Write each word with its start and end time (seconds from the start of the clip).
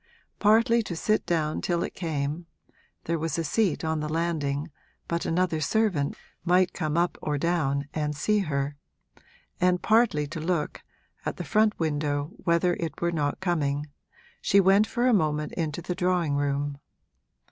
Partly 0.39 0.81
to 0.81 0.95
sit 0.95 1.27
down 1.27 1.61
till 1.61 1.83
it 1.83 1.93
came 1.93 2.47
(there 3.03 3.19
was 3.19 3.37
a 3.37 3.43
seat 3.43 3.85
on 3.85 3.99
the 3.99 4.09
landing, 4.09 4.71
but 5.07 5.27
another 5.27 5.61
servant 5.61 6.17
might 6.43 6.73
come 6.73 6.97
up 6.97 7.19
or 7.21 7.37
down 7.37 7.87
and 7.93 8.15
see 8.15 8.39
her), 8.39 8.77
and 9.59 9.83
partly 9.83 10.25
to 10.25 10.39
look, 10.39 10.81
at 11.23 11.37
the 11.37 11.43
front 11.43 11.77
window, 11.79 12.31
whether 12.37 12.73
it 12.79 12.99
were 12.99 13.11
not 13.11 13.41
coming, 13.41 13.91
she 14.41 14.59
went 14.59 14.87
for 14.87 15.05
a 15.05 15.13
moment 15.13 15.51
into 15.51 15.83
the 15.83 15.93
drawing 15.93 16.33
room. 16.35 16.79